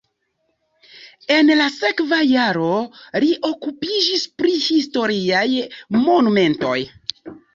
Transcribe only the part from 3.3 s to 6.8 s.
okupiĝis pri historiaj monumentoj.